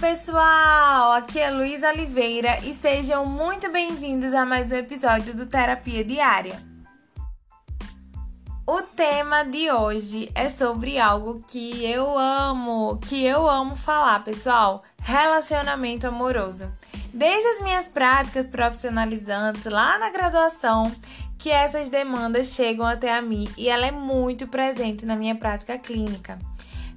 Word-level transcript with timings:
pessoal! 0.00 1.12
Aqui 1.12 1.38
é 1.38 1.50
Luísa 1.50 1.90
Oliveira 1.90 2.58
e 2.64 2.72
sejam 2.72 3.26
muito 3.26 3.70
bem-vindos 3.70 4.32
a 4.32 4.46
mais 4.46 4.72
um 4.72 4.74
episódio 4.74 5.36
do 5.36 5.44
Terapia 5.44 6.02
Diária. 6.02 6.58
O 8.66 8.80
tema 8.80 9.44
de 9.44 9.70
hoje 9.70 10.30
é 10.34 10.48
sobre 10.48 10.98
algo 10.98 11.44
que 11.46 11.84
eu 11.84 12.18
amo, 12.18 12.96
que 12.96 13.26
eu 13.26 13.46
amo 13.46 13.76
falar, 13.76 14.24
pessoal: 14.24 14.82
relacionamento 15.02 16.06
amoroso. 16.06 16.72
Desde 17.12 17.46
as 17.46 17.60
minhas 17.60 17.86
práticas 17.86 18.46
profissionalizantes 18.46 19.66
lá 19.66 19.98
na 19.98 20.10
graduação, 20.10 20.90
que 21.38 21.50
essas 21.50 21.90
demandas 21.90 22.54
chegam 22.54 22.86
até 22.86 23.14
a 23.14 23.20
mim 23.20 23.46
e 23.54 23.68
ela 23.68 23.86
é 23.86 23.90
muito 23.92 24.48
presente 24.48 25.04
na 25.04 25.14
minha 25.14 25.34
prática 25.34 25.76
clínica. 25.76 26.38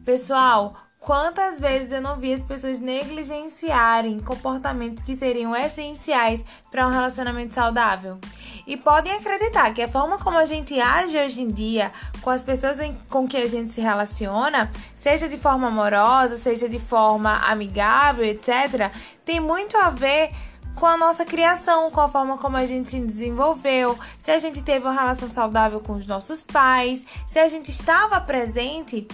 Pessoal, 0.05 0.77
Quantas 1.03 1.59
vezes 1.59 1.91
eu 1.91 2.01
não 2.01 2.15
vi 2.15 2.33
as 2.33 2.41
pessoas 2.41 2.79
negligenciarem 2.79 4.21
comportamentos 4.21 5.03
que 5.03 5.17
seriam 5.17 5.53
essenciais 5.53 6.45
para 6.71 6.87
um 6.87 6.91
relacionamento 6.91 7.53
saudável? 7.53 8.17
E 8.65 8.77
podem 8.77 9.11
acreditar 9.11 9.73
que 9.73 9.81
a 9.81 9.87
forma 9.89 10.17
como 10.17 10.37
a 10.37 10.45
gente 10.45 10.79
age 10.79 11.17
hoje 11.17 11.41
em 11.41 11.51
dia 11.51 11.91
com 12.21 12.29
as 12.29 12.41
pessoas 12.41 12.77
com 13.09 13.27
que 13.27 13.35
a 13.35 13.49
gente 13.49 13.71
se 13.71 13.81
relaciona, 13.81 14.71
seja 14.97 15.27
de 15.27 15.37
forma 15.37 15.67
amorosa, 15.67 16.37
seja 16.37 16.69
de 16.69 16.79
forma 16.79 17.33
amigável, 17.49 18.23
etc., 18.23 18.89
tem 19.25 19.41
muito 19.41 19.75
a 19.75 19.89
ver 19.89 20.31
com 20.73 20.85
a 20.85 20.95
nossa 20.95 21.25
criação, 21.25 21.91
com 21.91 21.99
a 21.99 22.07
forma 22.07 22.37
como 22.37 22.55
a 22.55 22.65
gente 22.65 22.91
se 22.91 22.99
desenvolveu, 23.01 23.99
se 24.17 24.31
a 24.31 24.39
gente 24.39 24.61
teve 24.61 24.85
uma 24.85 24.93
relação 24.93 25.29
saudável 25.29 25.81
com 25.81 25.93
os 25.93 26.07
nossos 26.07 26.41
pais, 26.41 27.03
se 27.27 27.39
a 27.39 27.47
gente 27.49 27.69
estava 27.69 28.21
presente 28.21 29.05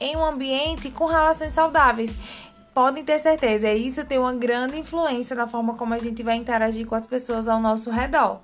em 0.00 0.16
um 0.16 0.24
ambiente 0.24 0.90
com 0.90 1.06
relações 1.06 1.52
saudáveis. 1.52 2.10
Podem 2.74 3.04
ter 3.04 3.18
certeza, 3.18 3.72
isso 3.72 4.04
tem 4.04 4.18
uma 4.18 4.32
grande 4.32 4.78
influência 4.78 5.36
na 5.36 5.46
forma 5.46 5.74
como 5.74 5.92
a 5.92 5.98
gente 5.98 6.22
vai 6.22 6.36
interagir 6.36 6.86
com 6.86 6.94
as 6.94 7.04
pessoas 7.04 7.46
ao 7.46 7.60
nosso 7.60 7.90
redor. 7.90 8.40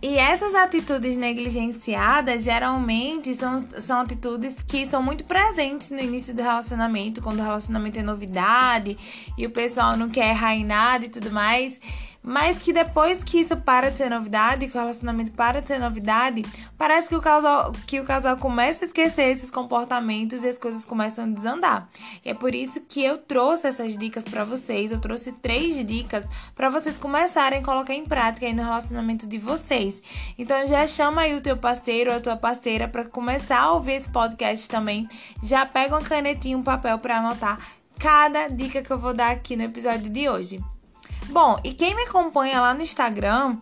E 0.00 0.16
essas 0.16 0.54
atitudes 0.54 1.16
negligenciadas 1.16 2.44
geralmente 2.44 3.34
são, 3.34 3.66
são 3.78 4.00
atitudes 4.00 4.54
que 4.64 4.86
são 4.86 5.02
muito 5.02 5.24
presentes 5.24 5.90
no 5.90 5.98
início 5.98 6.32
do 6.32 6.40
relacionamento, 6.40 7.20
quando 7.20 7.40
o 7.40 7.42
relacionamento 7.42 7.98
é 7.98 8.02
novidade 8.02 8.96
e 9.36 9.44
o 9.44 9.50
pessoal 9.50 9.96
não 9.96 10.08
quer 10.08 10.36
reinar 10.36 11.02
e 11.02 11.08
tudo 11.08 11.32
mais. 11.32 11.80
Mas 12.28 12.58
que 12.58 12.74
depois 12.74 13.24
que 13.24 13.40
isso 13.40 13.56
para 13.56 13.90
de 13.90 13.96
ser 13.96 14.10
novidade, 14.10 14.68
que 14.68 14.76
o 14.76 14.80
relacionamento 14.80 15.30
para 15.30 15.62
de 15.62 15.68
ser 15.68 15.78
novidade, 15.78 16.44
parece 16.76 17.08
que 17.08 17.16
o 17.16 17.22
casal, 17.22 17.72
que 17.86 17.98
o 17.98 18.04
casal 18.04 18.36
começa 18.36 18.84
a 18.84 18.86
esquecer 18.86 19.30
esses 19.30 19.50
comportamentos 19.50 20.44
e 20.44 20.48
as 20.48 20.58
coisas 20.58 20.84
começam 20.84 21.24
a 21.24 21.26
desandar. 21.26 21.88
E 22.22 22.28
é 22.28 22.34
por 22.34 22.54
isso 22.54 22.82
que 22.82 23.02
eu 23.02 23.16
trouxe 23.16 23.66
essas 23.66 23.96
dicas 23.96 24.24
para 24.24 24.44
vocês. 24.44 24.92
Eu 24.92 25.00
trouxe 25.00 25.32
três 25.32 25.82
dicas 25.86 26.28
para 26.54 26.68
vocês 26.68 26.98
começarem 26.98 27.60
a 27.60 27.64
colocar 27.64 27.94
em 27.94 28.04
prática 28.04 28.44
aí 28.44 28.52
no 28.52 28.62
relacionamento 28.62 29.26
de 29.26 29.38
vocês. 29.38 30.02
Então 30.38 30.66
já 30.66 30.86
chama 30.86 31.22
aí 31.22 31.34
o 31.34 31.40
teu 31.40 31.56
parceiro 31.56 32.10
ou 32.10 32.18
a 32.18 32.20
tua 32.20 32.36
parceira 32.36 32.86
para 32.86 33.06
começar 33.06 33.60
a 33.60 33.72
ouvir 33.72 33.92
esse 33.92 34.10
podcast 34.10 34.68
também. 34.68 35.08
Já 35.42 35.64
pega 35.64 35.94
uma 35.94 36.04
canetinha, 36.04 36.58
um 36.58 36.62
papel 36.62 36.98
para 36.98 37.20
anotar 37.20 37.58
cada 37.98 38.48
dica 38.48 38.82
que 38.82 38.90
eu 38.90 38.98
vou 38.98 39.14
dar 39.14 39.30
aqui 39.30 39.56
no 39.56 39.62
episódio 39.62 40.10
de 40.10 40.28
hoje. 40.28 40.77
Bom, 41.30 41.58
e 41.62 41.72
quem 41.72 41.94
me 41.94 42.04
acompanha 42.04 42.60
lá 42.60 42.72
no 42.72 42.82
Instagram, 42.82 43.58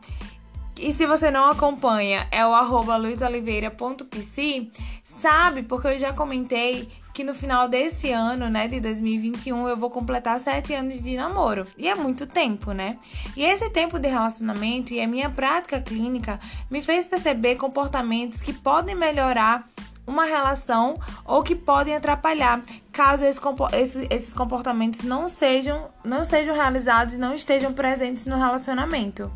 e 0.79 0.93
se 0.93 1.07
você 1.07 1.31
não 1.31 1.51
acompanha, 1.51 2.29
é 2.31 2.47
o 2.47 2.55
arroba 2.55 2.97
luisoliveira.pc, 2.97 4.71
sabe, 5.03 5.63
porque 5.63 5.89
eu 5.89 5.99
já 5.99 6.13
comentei 6.13 6.89
que 7.13 7.25
no 7.25 7.35
final 7.35 7.67
desse 7.67 8.13
ano, 8.13 8.49
né, 8.51 8.69
de 8.69 8.79
2021, 8.79 9.69
eu 9.69 9.77
vou 9.77 9.89
completar 9.89 10.39
sete 10.39 10.75
anos 10.75 11.03
de 11.03 11.17
namoro. 11.17 11.67
E 11.79 11.89
é 11.89 11.95
muito 11.95 12.27
tempo, 12.27 12.73
né? 12.73 12.99
E 13.35 13.43
esse 13.43 13.71
tempo 13.71 13.99
de 13.99 14.07
relacionamento 14.07 14.93
e 14.93 15.01
a 15.01 15.09
minha 15.09 15.31
prática 15.31 15.81
clínica 15.81 16.39
me 16.71 16.83
fez 16.83 17.07
perceber 17.07 17.57
comportamentos 17.57 18.43
que 18.43 18.53
podem 18.53 18.95
melhorar 18.95 19.67
uma 20.07 20.25
relação 20.25 21.01
ou 21.25 21.43
que 21.43 21.57
podem 21.57 21.97
atrapalhar 21.97 22.63
caso 22.97 23.27
esses 23.27 24.33
comportamentos 24.33 25.03
não 25.03 25.29
sejam, 25.29 25.91
não 26.03 26.25
sejam 26.25 26.55
realizados 26.55 27.13
e 27.13 27.19
não 27.19 27.35
estejam 27.35 27.75
presentes 27.75 28.25
no 28.25 28.39
relacionamento. 28.39 29.31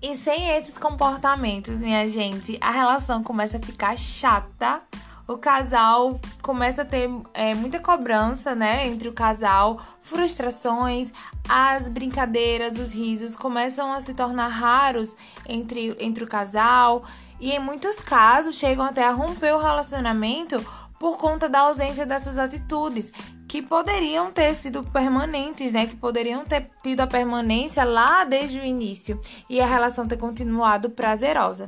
E 0.00 0.14
sem 0.14 0.50
esses 0.50 0.78
comportamentos, 0.78 1.80
minha 1.80 2.08
gente, 2.08 2.56
a 2.60 2.70
relação 2.70 3.20
começa 3.24 3.56
a 3.56 3.60
ficar 3.60 3.98
chata. 3.98 4.80
O 5.26 5.36
casal 5.36 6.20
começa 6.40 6.82
a 6.82 6.84
ter 6.84 7.10
é, 7.34 7.52
muita 7.52 7.80
cobrança, 7.80 8.54
né, 8.54 8.86
entre 8.86 9.08
o 9.08 9.12
casal, 9.12 9.80
frustrações, 10.00 11.10
as 11.48 11.88
brincadeiras, 11.88 12.78
os 12.78 12.94
risos 12.94 13.34
começam 13.34 13.92
a 13.92 14.00
se 14.00 14.14
tornar 14.14 14.46
raros 14.46 15.16
entre, 15.48 15.96
entre 15.98 16.22
o 16.22 16.28
casal 16.28 17.04
e 17.40 17.50
em 17.50 17.58
muitos 17.58 18.00
casos 18.00 18.54
chegam 18.54 18.84
até 18.84 19.04
a 19.04 19.10
romper 19.10 19.52
o 19.52 19.58
relacionamento 19.58 20.64
por 20.98 21.16
conta 21.16 21.48
da 21.48 21.60
ausência 21.60 22.06
dessas 22.06 22.38
atitudes 22.38 23.12
que 23.48 23.62
poderiam 23.62 24.32
ter 24.32 24.54
sido 24.54 24.82
permanentes, 24.82 25.72
né? 25.72 25.86
Que 25.86 25.96
poderiam 25.96 26.44
ter 26.44 26.70
tido 26.82 27.00
a 27.00 27.06
permanência 27.06 27.84
lá 27.84 28.24
desde 28.24 28.58
o 28.58 28.64
início 28.64 29.20
e 29.48 29.60
a 29.60 29.66
relação 29.66 30.08
ter 30.08 30.16
continuado 30.16 30.90
prazerosa. 30.90 31.66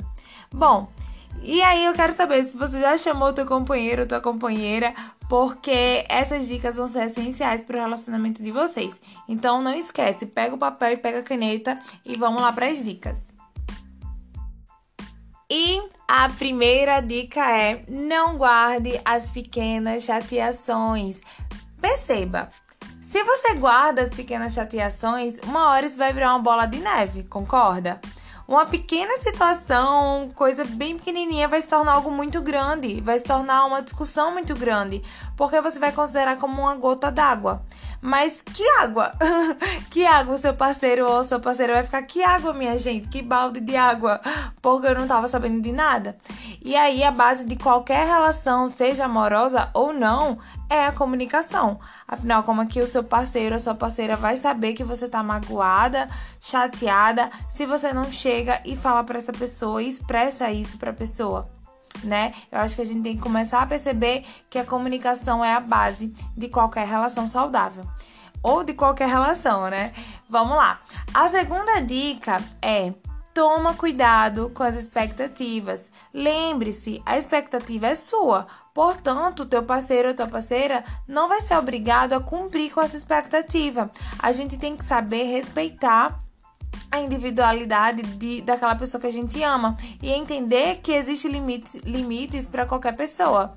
Bom, 0.53 0.89
e 1.43 1.63
aí 1.63 1.85
eu 1.85 1.93
quero 1.93 2.13
saber 2.15 2.45
se 2.45 2.57
você 2.57 2.81
já 2.81 2.99
chamou 2.99 3.33
teu 3.33 3.47
companheiro 3.47 4.03
ou 4.03 4.09
tua 4.09 4.21
companheira, 4.21 4.93
porque 5.29 6.05
essas 6.09 6.49
dicas 6.49 6.77
vão 6.77 6.89
ser 6.89 7.07
essenciais 7.07 7.63
para 7.63 7.79
o 7.79 7.81
relacionamento 7.81 8.43
de 8.43 8.51
vocês. 8.51 9.01
Então 9.29 9.63
não 9.63 9.75
esquece, 9.75 10.27
pega 10.27 10.55
o 10.55 10.59
papel 10.59 10.93
e 10.93 10.97
pega 10.97 11.21
a 11.21 11.23
caneta 11.23 11.79
e 12.05 12.19
vamos 12.19 12.43
lá 12.43 12.53
para 12.53 12.67
as 12.67 12.83
dicas. 12.83 13.23
E 15.51 15.81
a 16.09 16.27
primeira 16.31 17.03
dica 17.03 17.47
é: 17.51 17.85
não 17.87 18.39
guarde 18.39 18.99
as 19.05 19.31
pequenas 19.31 20.05
chateações. 20.05 21.21
Perceba, 21.79 22.49
se 23.03 23.23
você 23.23 23.55
guarda 23.55 24.03
as 24.03 24.09
pequenas 24.09 24.55
chateações, 24.55 25.39
uma 25.45 25.69
hora 25.69 25.85
isso 25.85 25.99
vai 25.99 26.13
virar 26.15 26.31
uma 26.31 26.43
bola 26.43 26.65
de 26.65 26.79
neve, 26.79 27.25
concorda? 27.25 28.01
Uma 28.49 28.65
pequena 28.65 29.19
situação, 29.19 30.31
coisa 30.35 30.65
bem 30.65 30.97
pequenininha, 30.97 31.47
vai 31.47 31.61
se 31.61 31.69
tornar 31.69 31.93
algo 31.93 32.11
muito 32.11 32.41
grande, 32.41 32.99
vai 33.03 33.19
se 33.19 33.25
tornar 33.25 33.67
uma 33.67 33.83
discussão 33.83 34.33
muito 34.33 34.55
grande, 34.55 35.03
porque 35.39 35.61
você 35.61 35.79
vai 35.79 35.93
considerar 35.93 36.37
como 36.37 36.63
uma 36.63 36.75
gota 36.75 37.13
d'água. 37.13 37.63
Mas 38.03 38.43
que 38.43 38.69
água? 38.81 39.13
que 39.89 40.05
água 40.05 40.35
o 40.35 40.39
seu 40.39 40.53
parceiro 40.53 41.09
ou 41.09 41.23
sua 41.23 41.39
parceira 41.39 41.75
vai 41.75 41.85
ficar? 41.85 42.03
Que 42.03 42.25
água, 42.25 42.53
minha 42.53 42.77
gente? 42.77 43.07
Que 43.07 43.23
balde 43.23 43.61
de 43.61 43.77
água? 43.77 44.21
Porque 44.61 44.89
eu 44.89 44.97
não 44.97 45.07
tava 45.07 45.29
sabendo 45.29 45.63
de 45.63 45.71
nada. 45.71 46.17
E 46.61 46.75
aí, 46.75 47.05
a 47.05 47.13
base 47.13 47.45
de 47.45 47.55
qualquer 47.55 48.05
relação, 48.05 48.69
seja 48.69 49.05
amorosa 49.05 49.71
ou 49.73 49.93
não, 49.93 50.39
é 50.69 50.85
a 50.85 50.93
comunicação. 50.93 51.79
Afinal, 52.07 52.43
como 52.43 52.61
aqui 52.61 52.81
o 52.81 52.89
seu 52.89 53.05
parceiro 53.05 53.55
ou 53.55 53.61
sua 53.61 53.77
parceira 53.77 54.17
vai 54.17 54.37
saber 54.37 54.73
que 54.73 54.83
você 54.83 55.09
tá 55.09 55.23
magoada, 55.23 56.09
chateada, 56.41 57.31
se 57.49 57.65
você 57.65 57.93
não 57.93 58.11
chega 58.11 58.61
e 58.65 58.77
fala 58.77 59.05
para 59.05 59.19
essa 59.19 59.33
pessoa 59.33 59.81
e 59.81 59.89
expressa 59.89 60.51
isso 60.51 60.79
para 60.79 60.91
a 60.91 60.95
pessoa 60.95 61.49
né? 62.05 62.35
Eu 62.51 62.61
acho 62.61 62.77
que 62.77 62.83
a 62.83 62.87
gente 62.87 63.03
tem 63.03 63.17
que 63.17 63.23
começar 63.23 63.63
a 63.63 63.67
perceber 63.67 64.25
que 64.49 64.59
a 64.59 64.65
comunicação 64.65 65.45
é 65.45 65.55
a 65.55 65.61
base 65.61 66.15
de 66.37 66.49
qualquer 66.49 66.87
relação 66.87 67.29
saudável. 67.29 67.85
Ou 68.43 68.63
de 68.63 68.73
qualquer 68.73 69.09
relação, 69.09 69.69
né? 69.69 69.93
Vamos 70.29 70.57
lá. 70.57 70.81
A 71.13 71.27
segunda 71.29 71.81
dica 71.81 72.41
é 72.63 72.93
toma 73.39 73.73
cuidado 73.73 74.51
com 74.53 74.65
as 74.65 74.75
expectativas. 74.75 75.93
Lembre-se, 76.13 77.01
a 77.07 77.17
expectativa 77.17 77.87
é 77.87 77.95
sua. 77.95 78.49
Portanto, 78.75 79.47
teu 79.47 79.63
parceiro 79.63 80.09
ou 80.09 80.15
tua 80.15 80.27
parceira 80.27 80.85
não 81.07 81.29
vai 81.29 81.41
ser 81.41 81.57
obrigado 81.57 82.15
a 82.15 82.21
cumprir 82.21 82.73
com 82.73 82.81
essa 82.81 82.97
expectativa. 82.97 83.93
A 84.19 84.33
gente 84.33 84.57
tem 84.57 84.77
que 84.77 84.85
saber 84.85 85.23
respeitar 85.23 86.21
a 86.91 87.01
individualidade 87.01 88.03
de, 88.03 88.41
daquela 88.43 88.75
pessoa 88.75 89.01
que 89.01 89.07
a 89.07 89.13
gente 89.13 89.43
ama 89.43 89.77
e 90.03 90.11
entender 90.11 90.81
que 90.83 90.93
existem 90.93 91.33
limites, 91.33 91.75
limites 91.85 92.47
para 92.47 92.67
qualquer 92.67 92.97
pessoa. 92.97 93.57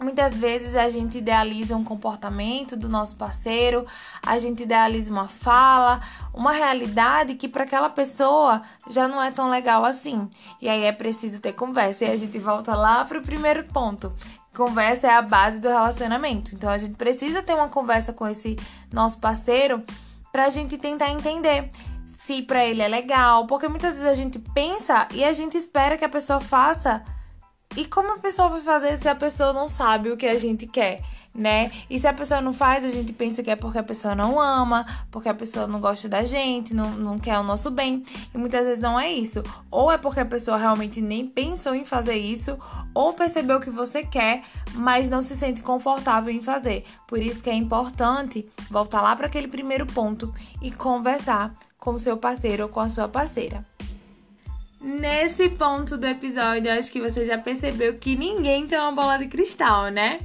Muitas 0.00 0.36
vezes 0.36 0.74
a 0.74 0.88
gente 0.88 1.18
idealiza 1.18 1.76
um 1.76 1.84
comportamento 1.84 2.76
do 2.76 2.88
nosso 2.88 3.14
parceiro, 3.14 3.86
a 4.26 4.36
gente 4.38 4.64
idealiza 4.64 5.10
uma 5.10 5.28
fala, 5.28 6.00
uma 6.32 6.50
realidade 6.50 7.36
que 7.36 7.48
para 7.48 7.62
aquela 7.62 7.88
pessoa 7.88 8.62
já 8.90 9.06
não 9.06 9.22
é 9.22 9.30
tão 9.30 9.48
legal 9.48 9.84
assim. 9.84 10.28
E 10.60 10.68
aí 10.68 10.82
é 10.82 10.90
preciso 10.90 11.40
ter 11.40 11.52
conversa. 11.52 12.04
E 12.04 12.10
a 12.10 12.16
gente 12.16 12.38
volta 12.40 12.74
lá 12.74 13.04
para 13.04 13.18
o 13.18 13.22
primeiro 13.22 13.64
ponto. 13.64 14.12
Conversa 14.54 15.06
é 15.06 15.14
a 15.14 15.22
base 15.22 15.60
do 15.60 15.68
relacionamento. 15.68 16.54
Então 16.54 16.70
a 16.70 16.78
gente 16.78 16.94
precisa 16.96 17.40
ter 17.40 17.54
uma 17.54 17.68
conversa 17.68 18.12
com 18.12 18.26
esse 18.26 18.56
nosso 18.92 19.18
parceiro 19.18 19.82
para 20.32 20.46
a 20.46 20.50
gente 20.50 20.76
tentar 20.76 21.10
entender 21.10 21.70
se 22.24 22.40
para 22.40 22.64
ele 22.64 22.80
é 22.80 22.88
legal, 22.88 23.46
porque 23.46 23.68
muitas 23.68 23.96
vezes 23.96 24.06
a 24.06 24.14
gente 24.14 24.38
pensa 24.38 25.06
e 25.12 25.22
a 25.22 25.32
gente 25.32 25.58
espera 25.58 25.98
que 25.98 26.04
a 26.06 26.08
pessoa 26.08 26.40
faça 26.40 27.04
E 27.76 27.84
como 27.84 28.12
a 28.12 28.18
pessoa 28.18 28.48
vai 28.48 28.62
fazer 28.62 28.96
se 28.98 29.08
a 29.08 29.14
pessoa 29.14 29.52
não 29.52 29.68
sabe 29.68 30.10
o 30.10 30.16
que 30.16 30.26
a 30.26 30.38
gente 30.38 30.66
quer? 30.66 31.02
né? 31.34 31.70
E 31.90 31.98
se 31.98 32.06
a 32.06 32.12
pessoa 32.12 32.40
não 32.40 32.52
faz, 32.52 32.84
a 32.84 32.88
gente 32.88 33.12
pensa 33.12 33.42
que 33.42 33.50
é 33.50 33.56
porque 33.56 33.78
a 33.78 33.82
pessoa 33.82 34.14
não 34.14 34.40
ama, 34.40 34.86
porque 35.10 35.28
a 35.28 35.34
pessoa 35.34 35.66
não 35.66 35.80
gosta 35.80 36.08
da 36.08 36.22
gente, 36.22 36.72
não, 36.72 36.90
não 36.90 37.18
quer 37.18 37.38
o 37.38 37.42
nosso 37.42 37.70
bem. 37.70 38.04
E 38.32 38.38
muitas 38.38 38.64
vezes 38.64 38.80
não 38.80 38.98
é 38.98 39.10
isso. 39.10 39.42
Ou 39.70 39.90
é 39.90 39.98
porque 39.98 40.20
a 40.20 40.24
pessoa 40.24 40.56
realmente 40.56 41.00
nem 41.00 41.26
pensou 41.26 41.74
em 41.74 41.84
fazer 41.84 42.14
isso, 42.14 42.56
ou 42.94 43.12
percebeu 43.12 43.58
que 43.58 43.70
você 43.70 44.04
quer, 44.04 44.44
mas 44.74 45.10
não 45.10 45.20
se 45.20 45.36
sente 45.36 45.60
confortável 45.60 46.32
em 46.32 46.40
fazer. 46.40 46.84
Por 47.08 47.18
isso 47.18 47.42
que 47.42 47.50
é 47.50 47.54
importante 47.54 48.48
voltar 48.70 49.02
lá 49.02 49.16
para 49.16 49.26
aquele 49.26 49.48
primeiro 49.48 49.86
ponto 49.86 50.32
e 50.62 50.70
conversar 50.70 51.52
com 51.84 51.98
seu 51.98 52.16
parceiro 52.16 52.62
ou 52.62 52.68
com 52.70 52.80
a 52.80 52.88
sua 52.88 53.06
parceira. 53.06 53.62
Nesse 54.80 55.50
ponto 55.50 55.98
do 55.98 56.06
episódio, 56.06 56.72
acho 56.72 56.90
que 56.90 57.00
você 57.00 57.26
já 57.26 57.36
percebeu 57.36 57.98
que 57.98 58.16
ninguém 58.16 58.66
tem 58.66 58.78
uma 58.78 58.92
bola 58.92 59.18
de 59.18 59.28
cristal, 59.28 59.88
né? 59.88 60.20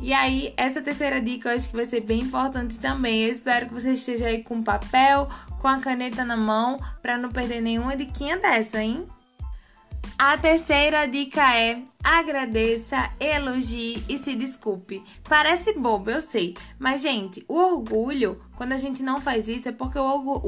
E 0.00 0.12
aí, 0.12 0.54
essa 0.56 0.80
terceira 0.80 1.20
dica 1.20 1.50
eu 1.50 1.56
acho 1.56 1.68
que 1.68 1.76
vai 1.76 1.84
ser 1.86 2.00
bem 2.00 2.22
importante 2.22 2.78
também. 2.78 3.24
Eu 3.24 3.30
espero 3.30 3.66
que 3.66 3.74
você 3.74 3.92
esteja 3.92 4.26
aí 4.26 4.42
com 4.42 4.62
papel, 4.62 5.28
com 5.60 5.68
a 5.68 5.78
caneta 5.78 6.24
na 6.24 6.36
mão, 6.36 6.80
para 7.02 7.18
não 7.18 7.30
perder 7.30 7.60
nenhuma 7.60 7.94
diquinha 7.94 8.38
dessa, 8.38 8.82
hein? 8.82 9.06
A 10.24 10.38
terceira 10.38 11.08
dica 11.08 11.52
é 11.52 11.82
agradeça, 12.00 13.10
elogie 13.18 14.04
e 14.08 14.16
se 14.18 14.36
desculpe. 14.36 15.02
Parece 15.28 15.72
bobo, 15.72 16.10
eu 16.10 16.20
sei, 16.20 16.54
mas 16.78 17.02
gente, 17.02 17.44
o 17.48 17.58
orgulho, 17.58 18.40
quando 18.56 18.70
a 18.70 18.76
gente 18.76 19.02
não 19.02 19.20
faz 19.20 19.48
isso, 19.48 19.68
é 19.68 19.72
porque 19.72 19.98
o 19.98 20.04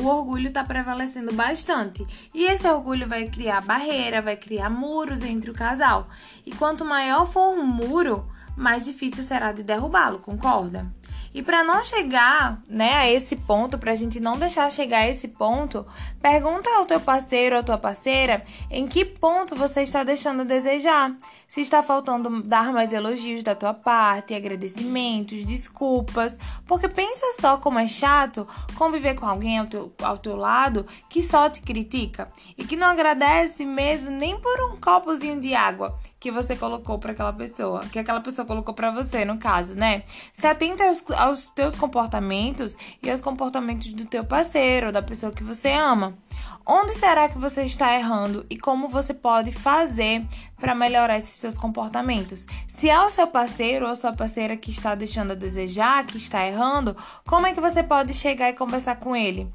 orgulho 0.06 0.46
está 0.46 0.62
prevalecendo 0.62 1.34
bastante. 1.34 2.06
E 2.32 2.44
esse 2.44 2.68
orgulho 2.68 3.08
vai 3.08 3.26
criar 3.26 3.62
barreira, 3.62 4.22
vai 4.22 4.36
criar 4.36 4.70
muros 4.70 5.24
entre 5.24 5.50
o 5.50 5.54
casal. 5.54 6.08
E 6.46 6.52
quanto 6.52 6.84
maior 6.84 7.26
for 7.26 7.58
o 7.58 7.66
muro, 7.66 8.24
mais 8.56 8.84
difícil 8.84 9.24
será 9.24 9.50
de 9.50 9.64
derrubá-lo, 9.64 10.20
concorda? 10.20 10.86
E 11.34 11.42
para 11.42 11.64
não 11.64 11.84
chegar, 11.84 12.62
né, 12.68 12.94
a 12.94 13.10
esse 13.10 13.34
ponto, 13.34 13.76
para 13.76 13.90
a 13.90 13.96
gente 13.96 14.20
não 14.20 14.38
deixar 14.38 14.70
chegar 14.70 14.98
a 14.98 15.08
esse 15.08 15.26
ponto, 15.26 15.84
pergunta 16.22 16.70
ao 16.70 16.86
teu 16.86 17.00
parceiro 17.00 17.56
ou 17.56 17.62
tua 17.64 17.76
parceira 17.76 18.44
em 18.70 18.86
que 18.86 19.04
ponto 19.04 19.56
você 19.56 19.82
está 19.82 20.04
deixando 20.04 20.42
a 20.42 20.44
desejar. 20.44 21.12
Se 21.48 21.60
está 21.60 21.82
faltando 21.82 22.40
dar 22.42 22.72
mais 22.72 22.92
elogios 22.92 23.42
da 23.42 23.54
tua 23.54 23.74
parte, 23.74 24.32
agradecimentos, 24.32 25.44
desculpas. 25.44 26.38
Porque 26.66 26.88
pensa 26.88 27.26
só 27.40 27.56
como 27.56 27.80
é 27.80 27.86
chato 27.88 28.46
conviver 28.76 29.14
com 29.14 29.26
alguém 29.26 29.58
ao 29.58 29.66
teu, 29.66 29.92
ao 30.02 30.18
teu 30.18 30.36
lado 30.36 30.86
que 31.08 31.20
só 31.20 31.50
te 31.50 31.62
critica 31.62 32.28
e 32.56 32.64
que 32.64 32.76
não 32.76 32.86
agradece 32.86 33.64
mesmo 33.64 34.10
nem 34.10 34.38
por 34.38 34.60
um 34.70 34.76
copozinho 34.76 35.40
de 35.40 35.52
água 35.52 35.98
que 36.24 36.30
você 36.30 36.56
colocou 36.56 36.98
para 36.98 37.12
aquela 37.12 37.34
pessoa, 37.34 37.80
que 37.80 37.98
aquela 37.98 38.18
pessoa 38.18 38.46
colocou 38.46 38.72
para 38.72 38.90
você, 38.90 39.26
no 39.26 39.36
caso, 39.36 39.74
né? 39.76 40.04
Se 40.32 40.46
atenta 40.46 40.82
aos, 40.84 41.04
aos 41.10 41.48
teus 41.48 41.76
comportamentos 41.76 42.78
e 43.02 43.10
aos 43.10 43.20
comportamentos 43.20 43.92
do 43.92 44.06
teu 44.06 44.24
parceiro, 44.24 44.90
da 44.90 45.02
pessoa 45.02 45.30
que 45.30 45.44
você 45.44 45.70
ama. 45.70 46.16
Onde 46.64 46.94
será 46.94 47.28
que 47.28 47.36
você 47.36 47.64
está 47.64 47.94
errando 47.94 48.46
e 48.48 48.56
como 48.56 48.88
você 48.88 49.12
pode 49.12 49.52
fazer 49.52 50.24
para 50.58 50.74
melhorar 50.74 51.18
esses 51.18 51.34
seus 51.34 51.58
comportamentos? 51.58 52.46
Se 52.68 52.88
é 52.88 52.98
o 53.04 53.10
seu 53.10 53.26
parceiro 53.26 53.86
ou 53.86 53.94
sua 53.94 54.14
parceira 54.14 54.56
que 54.56 54.70
está 54.70 54.94
deixando 54.94 55.32
a 55.32 55.34
desejar, 55.34 56.06
que 56.06 56.16
está 56.16 56.46
errando, 56.46 56.96
como 57.26 57.46
é 57.46 57.52
que 57.52 57.60
você 57.60 57.82
pode 57.82 58.14
chegar 58.14 58.48
e 58.48 58.54
conversar 58.54 58.96
com 58.96 59.14
ele? 59.14 59.46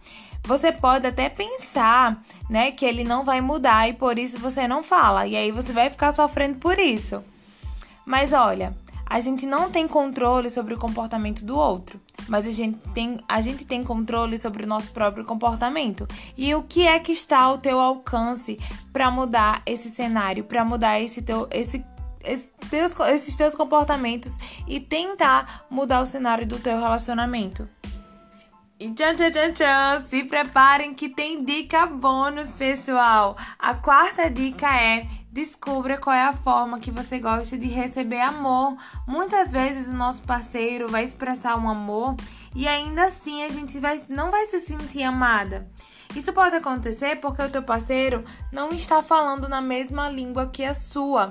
Você 0.44 0.72
pode 0.72 1.06
até 1.06 1.30
pensar, 1.30 2.24
né, 2.50 2.72
que 2.72 2.86
ele 2.86 3.04
não 3.04 3.24
vai 3.24 3.40
mudar 3.42 3.88
e 3.88 3.94
por 3.94 4.18
isso 4.18 4.40
você 4.40 4.68
não 4.68 4.82
fala. 4.82 5.28
E 5.28 5.36
aí 5.36 5.52
você 5.52 5.72
vai 5.72 5.90
ficar 5.90 6.12
sofrendo 6.12 6.58
por 6.58 6.80
isso. 6.80 7.24
Mas 8.06 8.34
olha, 8.34 8.76
a 9.10 9.20
gente 9.20 9.46
não 9.46 9.72
tem 9.72 9.88
controle 9.88 10.52
sobre 10.52 10.76
o 10.76 10.78
comportamento 10.78 11.44
do 11.44 11.58
outro, 11.58 12.00
mas 12.28 12.48
a 12.48 12.52
gente 12.52 12.78
tem, 12.94 13.20
a 13.28 13.42
gente 13.42 13.66
tem 13.66 13.84
controle 13.84 14.38
sobre 14.38 14.64
o 14.64 14.68
nosso 14.68 14.92
próprio 14.92 15.26
comportamento. 15.26 16.08
E 16.38 16.54
o 16.54 16.62
que 16.62 16.86
é 16.86 17.00
que 17.00 17.12
está 17.12 17.40
ao 17.40 17.58
teu 17.58 17.80
alcance 17.80 18.60
para 18.94 19.10
mudar 19.10 19.64
esse 19.66 19.90
cenário, 19.90 20.44
para 20.44 20.64
mudar 20.64 21.00
esse 21.00 21.22
teu 21.22 21.48
esse 21.52 21.84
esses 22.22 23.38
teus 23.38 23.56
comportamentos 23.56 24.36
e 24.68 24.80
tentar 24.80 25.66
mudar 25.70 26.02
o 26.02 26.06
cenário 26.06 26.46
do 26.46 26.60
teu 26.60 26.78
relacionamento. 26.78 27.68
E 28.82 28.94
tchan, 28.94 29.14
tchan, 29.14 29.30
tchan, 29.30 29.52
tchan, 29.52 30.02
se 30.04 30.24
preparem 30.24 30.94
que 30.94 31.10
tem 31.10 31.44
dica 31.44 31.86
bônus, 31.86 32.56
pessoal. 32.56 33.36
A 33.60 33.76
quarta 33.76 34.32
dica 34.32 34.74
é 34.74 35.06
descubra 35.30 35.98
qual 35.98 36.16
é 36.16 36.24
a 36.24 36.32
forma 36.32 36.80
que 36.80 36.90
você 36.90 37.20
gosta 37.20 37.58
de 37.58 37.68
receber 37.68 38.22
amor. 38.22 38.78
Muitas 39.06 39.52
vezes 39.52 39.90
o 39.90 39.94
nosso 39.94 40.24
parceiro 40.24 40.88
vai 40.88 41.04
expressar 41.04 41.58
um 41.58 41.70
amor 41.70 42.16
e 42.56 42.70
ainda 42.70 43.04
assim 43.08 43.44
a 43.44 43.50
gente 43.50 43.78
vai, 43.82 44.02
não 44.08 44.32
vai 44.32 44.46
se 44.46 44.62
sentir 44.62 45.04
amada. 45.04 45.70
Isso 46.16 46.32
pode 46.32 46.56
acontecer 46.56 47.18
porque 47.18 47.42
o 47.42 47.50
teu 47.50 47.62
parceiro 47.62 48.24
não 48.50 48.70
está 48.70 49.02
falando 49.02 49.50
na 49.50 49.60
mesma 49.62 50.08
língua 50.08 50.48
que 50.48 50.64
a 50.64 50.74
sua. 50.74 51.30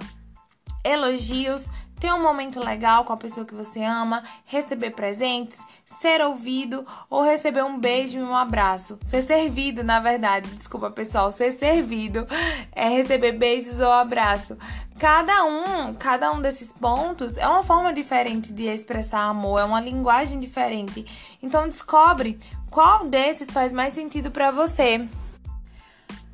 Elogios 0.84 1.70
ter 1.98 2.12
um 2.12 2.22
momento 2.22 2.60
legal 2.60 3.04
com 3.04 3.12
a 3.12 3.16
pessoa 3.16 3.46
que 3.46 3.54
você 3.54 3.82
ama, 3.82 4.22
receber 4.46 4.90
presentes, 4.90 5.58
ser 5.84 6.20
ouvido 6.20 6.86
ou 7.10 7.22
receber 7.22 7.64
um 7.64 7.78
beijo 7.78 8.18
e 8.18 8.22
um 8.22 8.34
abraço. 8.34 8.98
Ser 9.02 9.22
servido, 9.22 9.82
na 9.82 10.00
verdade, 10.00 10.48
desculpa 10.50 10.90
pessoal, 10.90 11.32
ser 11.32 11.52
servido 11.52 12.26
é 12.72 12.88
receber 12.88 13.32
beijos 13.32 13.80
ou 13.80 13.90
abraço. 13.90 14.56
Cada 14.98 15.44
um, 15.44 15.94
cada 15.94 16.32
um 16.32 16.40
desses 16.40 16.72
pontos 16.72 17.36
é 17.36 17.46
uma 17.46 17.62
forma 17.62 17.92
diferente 17.92 18.52
de 18.52 18.64
expressar 18.64 19.20
amor, 19.20 19.60
é 19.60 19.64
uma 19.64 19.80
linguagem 19.80 20.40
diferente. 20.40 21.06
Então 21.42 21.68
descobre 21.68 22.38
qual 22.70 23.06
desses 23.06 23.50
faz 23.50 23.72
mais 23.72 23.92
sentido 23.92 24.30
para 24.30 24.50
você. 24.50 25.08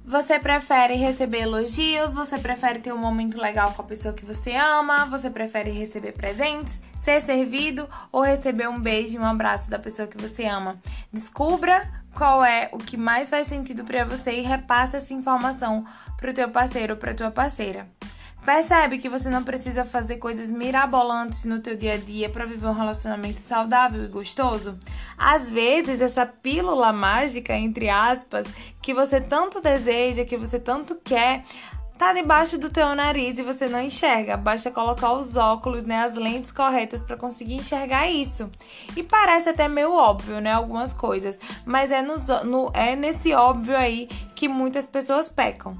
Você 0.06 0.38
prefere 0.38 0.96
receber 0.96 1.40
elogios? 1.40 2.12
Você 2.12 2.38
prefere 2.38 2.78
ter 2.78 2.92
um 2.92 2.98
momento 2.98 3.40
legal 3.40 3.72
com 3.72 3.80
a 3.80 3.86
pessoa 3.86 4.12
que 4.12 4.24
você 4.24 4.54
ama? 4.54 5.06
Você 5.06 5.30
prefere 5.30 5.70
receber 5.70 6.12
presentes, 6.12 6.78
ser 7.02 7.22
servido 7.22 7.88
ou 8.12 8.20
receber 8.20 8.68
um 8.68 8.78
beijo 8.78 9.14
e 9.14 9.18
um 9.18 9.24
abraço 9.24 9.70
da 9.70 9.78
pessoa 9.78 10.06
que 10.06 10.20
você 10.20 10.44
ama? 10.44 10.78
Descubra 11.10 11.90
qual 12.14 12.44
é 12.44 12.68
o 12.70 12.76
que 12.76 12.98
mais 12.98 13.30
faz 13.30 13.46
sentido 13.46 13.82
para 13.82 14.04
você 14.04 14.32
e 14.32 14.42
repasse 14.42 14.94
essa 14.94 15.14
informação 15.14 15.86
para 16.18 16.30
o 16.30 16.34
teu 16.34 16.50
parceiro 16.50 16.92
ou 16.92 17.00
para 17.00 17.14
tua 17.14 17.30
parceira. 17.30 17.86
Percebe 18.44 18.98
que 18.98 19.08
você 19.08 19.30
não 19.30 19.42
precisa 19.42 19.86
fazer 19.86 20.18
coisas 20.18 20.50
mirabolantes 20.50 21.46
no 21.46 21.60
teu 21.60 21.74
dia 21.74 21.94
a 21.94 21.96
dia 21.96 22.28
para 22.28 22.44
viver 22.44 22.66
um 22.66 22.74
relacionamento 22.74 23.40
saudável 23.40 24.04
e 24.04 24.08
gostoso? 24.08 24.78
Às 25.16 25.50
vezes, 25.50 26.00
essa 26.00 26.26
pílula 26.26 26.92
mágica, 26.92 27.54
entre 27.54 27.88
aspas, 27.88 28.46
que 28.82 28.92
você 28.92 29.20
tanto 29.20 29.60
deseja, 29.60 30.24
que 30.24 30.36
você 30.36 30.58
tanto 30.58 30.96
quer, 31.02 31.42
tá 31.98 32.12
debaixo 32.12 32.58
do 32.58 32.68
teu 32.68 32.94
nariz 32.94 33.38
e 33.38 33.42
você 33.42 33.68
não 33.68 33.80
enxerga. 33.80 34.36
Basta 34.36 34.70
colocar 34.70 35.12
os 35.12 35.36
óculos, 35.36 35.84
né, 35.84 36.04
as 36.04 36.14
lentes 36.14 36.50
corretas 36.50 37.02
para 37.02 37.16
conseguir 37.16 37.54
enxergar 37.54 38.10
isso. 38.10 38.50
E 38.96 39.02
parece 39.02 39.50
até 39.50 39.68
meio 39.68 39.92
óbvio, 39.92 40.40
né, 40.40 40.52
algumas 40.52 40.92
coisas, 40.92 41.38
mas 41.64 41.90
é, 41.90 42.02
no, 42.02 42.70
é 42.74 42.96
nesse 42.96 43.32
óbvio 43.32 43.76
aí 43.76 44.08
que 44.34 44.48
muitas 44.48 44.86
pessoas 44.86 45.28
pecam. 45.28 45.74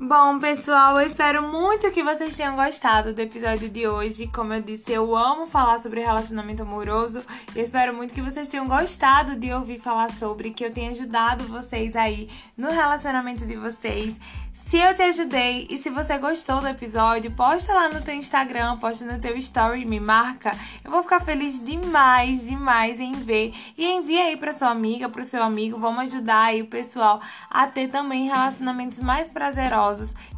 Bom, 0.00 0.38
pessoal, 0.38 1.00
eu 1.00 1.04
espero 1.04 1.42
muito 1.42 1.90
que 1.90 2.04
vocês 2.04 2.36
tenham 2.36 2.54
gostado 2.54 3.12
do 3.12 3.18
episódio 3.18 3.68
de 3.68 3.88
hoje. 3.88 4.28
Como 4.28 4.52
eu 4.52 4.62
disse, 4.62 4.92
eu 4.92 5.16
amo 5.16 5.48
falar 5.48 5.80
sobre 5.80 6.00
relacionamento 6.00 6.62
amoroso 6.62 7.20
e 7.52 7.58
espero 7.58 7.92
muito 7.92 8.14
que 8.14 8.22
vocês 8.22 8.46
tenham 8.46 8.68
gostado 8.68 9.34
de 9.34 9.52
ouvir 9.52 9.80
falar 9.80 10.12
sobre, 10.12 10.52
que 10.52 10.64
eu 10.64 10.72
tenha 10.72 10.92
ajudado 10.92 11.48
vocês 11.48 11.96
aí 11.96 12.28
no 12.56 12.70
relacionamento 12.70 13.44
de 13.44 13.56
vocês. 13.56 14.20
Se 14.52 14.76
eu 14.76 14.94
te 14.94 15.02
ajudei 15.02 15.66
e 15.70 15.78
se 15.78 15.88
você 15.88 16.18
gostou 16.18 16.60
do 16.60 16.68
episódio, 16.68 17.30
posta 17.30 17.72
lá 17.72 17.88
no 17.88 18.02
teu 18.02 18.14
Instagram, 18.14 18.76
posta 18.76 19.04
no 19.04 19.18
teu 19.18 19.36
story, 19.36 19.84
me 19.84 19.98
marca. 19.98 20.50
Eu 20.84 20.90
vou 20.90 21.02
ficar 21.02 21.20
feliz 21.20 21.58
demais, 21.58 22.46
demais 22.46 23.00
em 23.00 23.12
ver. 23.12 23.54
E 23.78 23.86
envia 23.86 24.24
aí 24.24 24.36
para 24.36 24.52
sua 24.52 24.68
amiga, 24.68 25.08
para 25.08 25.22
o 25.22 25.24
seu 25.24 25.42
amigo. 25.42 25.78
Vamos 25.78 26.04
ajudar 26.04 26.48
aí 26.48 26.60
o 26.60 26.66
pessoal 26.66 27.20
a 27.48 27.66
ter 27.66 27.88
também 27.88 28.26
relacionamentos 28.26 28.98
mais 28.98 29.30
prazerosos 29.30 29.87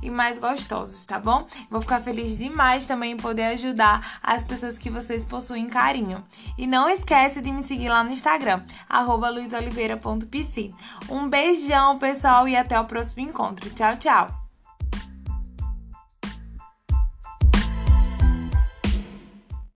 e 0.02 0.10
mais 0.10 0.38
gostosos, 0.38 1.04
tá 1.04 1.18
bom? 1.18 1.46
Vou 1.70 1.80
ficar 1.80 2.00
feliz 2.00 2.36
demais 2.36 2.86
também 2.86 3.12
em 3.12 3.16
poder 3.16 3.44
ajudar 3.44 4.18
as 4.22 4.44
pessoas 4.44 4.78
que 4.78 4.90
vocês 4.90 5.24
possuem 5.24 5.68
carinho. 5.68 6.24
E 6.56 6.66
não 6.66 6.88
esquece 6.88 7.40
de 7.40 7.52
me 7.52 7.62
seguir 7.62 7.88
lá 7.88 8.04
no 8.04 8.12
Instagram, 8.12 8.62
luizoliveira.pc. 9.30 10.72
Um 11.08 11.28
beijão, 11.28 11.98
pessoal, 11.98 12.48
e 12.48 12.56
até 12.56 12.78
o 12.78 12.84
próximo 12.84 13.22
encontro. 13.22 13.68
Tchau, 13.70 13.96
tchau! 13.96 14.39